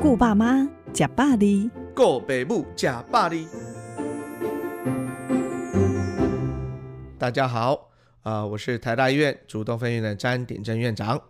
[0.00, 3.48] 顾爸妈，吃百里，顾爸母，吃百里。
[7.18, 7.72] 大家好，
[8.22, 11.20] 啊、呃，我是台大医院主动分院的詹鼎正院长。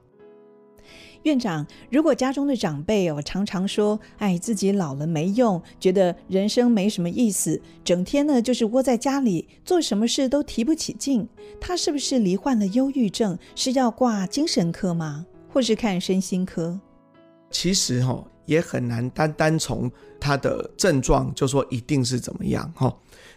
[1.23, 11.27] 院长，如果家中的长辈哦常常说，哎，自己老了没用，觉得人生没什么意思，整天呢就是窝在家里，做什么事都提不起劲，
[11.59, 13.39] 他是不是罹患了忧郁症？
[13.55, 15.25] 是要挂精神科吗？
[15.51, 16.79] 或是看身心科？
[17.51, 19.89] 其实哈、哦，也很难单单从
[20.19, 22.93] 他的症状就说一定是怎么样哈。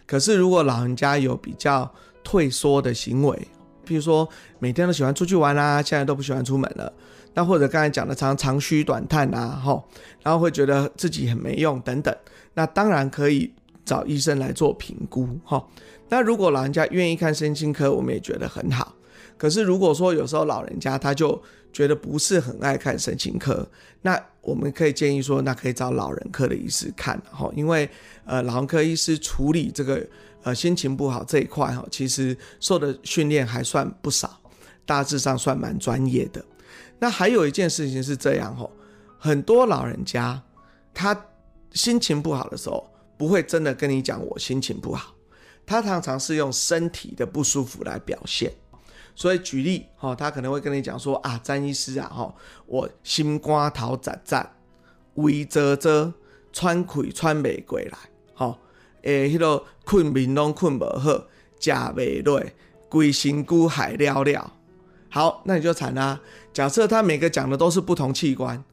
[0.06, 1.88] 可是如果老人家有比较
[2.24, 3.38] 退缩的行为，
[3.84, 4.26] 比如说
[4.58, 6.90] 每天都喜欢出去玩啊，现在都不喜欢出门了。
[7.34, 9.84] 那或者刚才讲的常长吁短叹啊，吼，
[10.22, 12.14] 然后会觉得自己很没用等等，
[12.54, 13.52] 那当然可以
[13.84, 15.62] 找医生来做评估，哈。
[16.08, 18.94] 那如果老人家愿意看身心科，我们也觉得很好。
[19.38, 23.66] 可是如果说有时候老人家他就觉得不是很爱看神经科，
[24.02, 27.88] 那我们可以建议说，那可以找老人科的医师看，哈，因为
[28.24, 30.06] 呃老人科医师处理这个
[30.42, 34.40] 呃心情不好这一块，哈，其实受的训练还算不少，
[34.84, 36.44] 大致上算蛮专业的。
[36.98, 38.70] 那还有一件事情是这样吼，
[39.18, 40.40] 很多老人家
[40.92, 41.18] 他
[41.72, 45.14] 心情不好的时候，不会真的跟你讲我心情不好，
[45.64, 48.52] 他常常是用身体的不舒服来表现。
[49.14, 52.34] 所以举例哈，他可能会跟你讲说啊，詹医师啊哈，
[52.66, 54.52] 我心肝头窄窄，
[55.14, 56.12] 胃辄辄，
[56.52, 57.98] 喘气喘袂过来，
[58.34, 58.58] 吼，
[59.02, 61.26] 诶，迄个困眠拢困不好，
[61.60, 62.42] 食袂落，
[62.88, 64.52] 规身骨海了了。
[65.10, 66.20] 好，那你就惨啦。
[66.54, 68.64] 假设他每个讲的都是不同器官，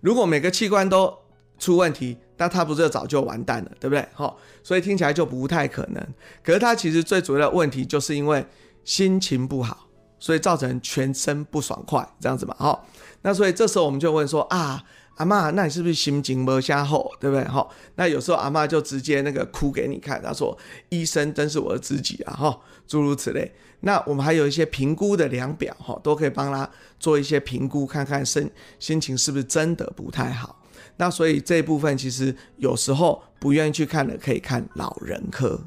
[0.00, 1.12] 如果每个器官都
[1.58, 4.06] 出问题，那他不是早就完蛋了，对不对？
[4.12, 6.06] 好，所以听起来就不太可能。
[6.44, 8.46] 可是他其实最主要的问题就是因为
[8.84, 9.87] 心情不好，
[10.18, 12.54] 所以造成全身不爽快，这样子嘛。
[12.58, 12.86] 好，
[13.22, 14.82] 那所以这时候我们就问说啊，
[15.16, 17.44] 阿嬷，那你是不是心情没下好，对不对？
[17.46, 20.56] 好，那有时候阿嬷就直接那个哭给你看，她说
[20.88, 23.52] 医生真是我的知己啊，哈，诸如此类。
[23.80, 28.50] 那我们还有一些评估的量表，哈，都可以帮他做一些评估，看看身
[28.80, 30.60] 心情是不是真的不太好。
[30.96, 35.60] 那所以这一部分其实有时候不愿意去看的，可以看老人科。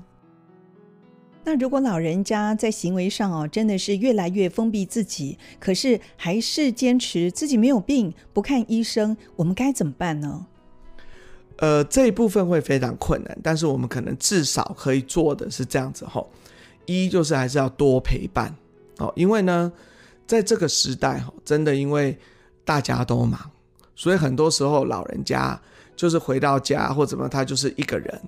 [1.51, 10.45] 那如果老人家在行为上哦，真的是越来越封闭自己，可是还是坚持自己没有病，不看医生，我们该怎么办呢？
[11.57, 16.25] 呃，这一部分会非常困难，但是我们可能至少可以做的是这样子哈。
[16.85, 18.55] 一就是还是要多陪伴
[18.99, 19.69] 哦，因为呢，
[20.25, 22.17] 在这个时代哈，真的因为
[22.63, 23.37] 大家都忙，
[23.93, 25.61] 所以很多时候老人家
[25.97, 28.21] 就是回到家或怎么，他就是一个人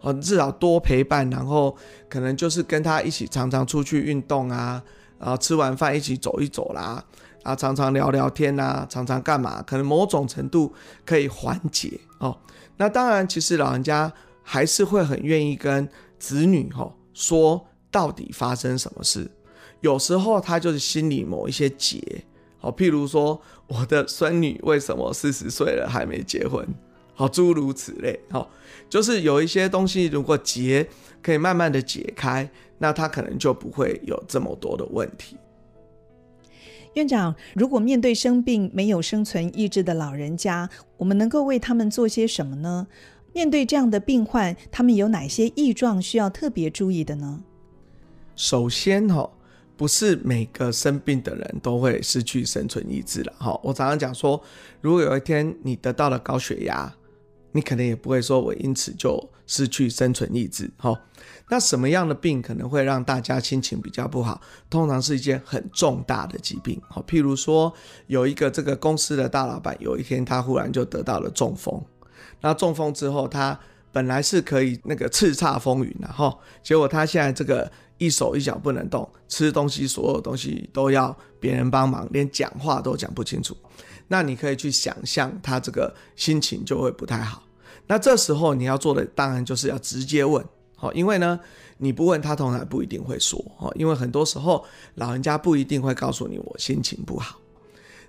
[0.00, 1.76] 哦，至少多陪伴，然后
[2.08, 4.82] 可能就是跟他一起常常出去运动啊，
[5.18, 7.04] 然后吃完饭一起走一走啦，
[7.42, 10.72] 啊，常常聊聊天啊，常常干嘛，可能某种程度
[11.04, 12.36] 可以缓解哦。
[12.76, 15.88] 那当然，其实老人家还是会很愿意跟
[16.18, 17.64] 子女哈说。
[17.90, 19.30] 到底发生什么事？
[19.80, 22.22] 有时候他就是心里某一些结，
[22.58, 26.68] 好，譬如说我的孙女为什么四十岁了还没结婚？
[27.18, 28.48] 好，诸如此类，好，
[28.88, 30.88] 就是有一些东西如果结
[31.20, 32.48] 可以慢慢的解开，
[32.78, 35.36] 那他可能就不会有这么多的问题。
[36.94, 42.86] 院长，如果面对生病没有生存意志的老人家，我们能够为他们做些什么呢？
[43.32, 47.42] 面对这样的病患，他们有哪些异状需要特别注意的呢？
[48.36, 49.28] 首先哈，
[49.76, 53.60] 不是每个生病的人都会失去生存意志了哈。
[53.64, 54.40] 我常常讲说，
[54.80, 56.94] 如果有一天你得到了高血压，
[57.52, 60.98] 你可能也不会说我因此就失去生存意志哈。
[61.50, 64.40] 那什么样的病可能会让大家心情比较不好？
[64.68, 67.72] 通常是一件很重大的疾病哈，譬如说
[68.06, 71.82] 有一个这个公司的大老板，有一天他忽然就得到了中风，
[72.42, 73.58] 那中风之后他
[73.92, 77.70] 本来是可以那个叱咤风云的哈，结果他现在这个。
[78.00, 83.56] 一手一脚不能动，吃东西所有东西都要别人帮忙，连讲话都讲不清楚。
[84.06, 87.42] 那你可以去想象他这个心情就会不太好。
[87.88, 90.46] 那这时候你要做的当然就是要直接问，
[90.76, 91.40] 好，因为呢
[91.78, 94.64] 你不问他通常不一定会说，哦，因为很多时候
[94.94, 97.40] 老人家不一定会告诉你我心情不好。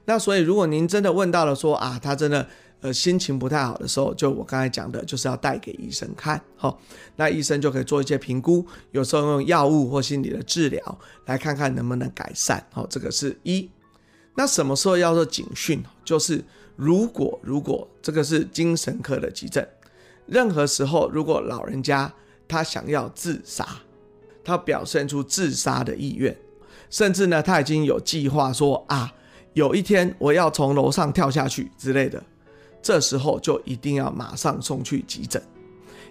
[0.06, 2.48] 那所以如果您真的问到了说啊，他真的。
[2.82, 6.80] 呃，心情不太好的时候，就我刚才讲的，就是要带给医生看，好，
[7.18, 13.70] 那医生就可以做一些评估，有时候用药物或心理的治疗来看看能不能改善，好，这个是一。
[14.36, 15.84] 那什么时候要做警讯？
[16.06, 16.42] 就是
[16.78, 19.68] 如果如果这个是精神科的急症，
[20.26, 22.14] 任何时候如果老人家
[22.48, 23.68] 他想要自杀，
[24.42, 26.34] 他表现出自杀的意愿，
[26.90, 29.14] 甚至呢他已经有计划说啊，
[29.52, 32.24] 有一天我要从楼上跳下去之类的。
[32.82, 35.42] 这时候就一定要马上送去急诊，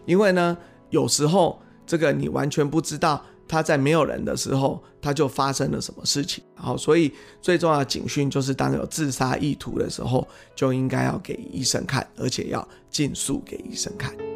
[0.04, 0.56] 因为呢，
[0.90, 6.44] 有时候这个你完全不知道他在没有人的时候他就发生了什么事情。
[6.54, 14.27] 好，所以最重要的警讯就是当有自杀意图的时候，就应该要给医生看，而且要尽速给医生看。